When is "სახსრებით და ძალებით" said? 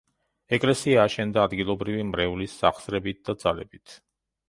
2.65-3.99